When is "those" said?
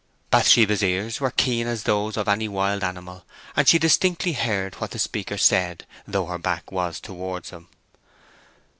1.83-2.17